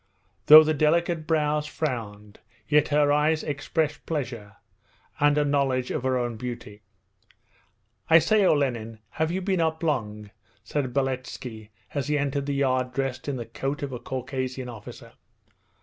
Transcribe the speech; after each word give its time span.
Though 0.47 0.63
the 0.63 0.73
delicate 0.73 1.27
brows 1.27 1.67
frowned, 1.67 2.39
yet 2.67 2.87
her 2.87 3.11
eyes 3.11 3.43
expressed 3.43 4.07
pleasure 4.07 4.55
and 5.19 5.37
a 5.37 5.45
knowledge 5.45 5.91
of 5.91 6.01
her 6.01 6.17
own 6.17 6.37
beauty. 6.37 6.81
'I 8.09 8.17
say, 8.17 8.43
Olenin, 8.43 8.97
have 9.09 9.29
you 9.31 9.41
been 9.43 9.61
up 9.61 9.83
long?' 9.83 10.31
said 10.63 10.91
Beletski 10.91 11.69
as 11.93 12.07
he 12.07 12.17
entered 12.17 12.47
the 12.47 12.55
yard 12.55 12.93
dressed 12.93 13.27
in 13.27 13.35
the 13.35 13.45
coat 13.45 13.83
of 13.83 13.93
a 13.93 13.99
Caucasian 13.99 14.69
officer. 14.69 15.11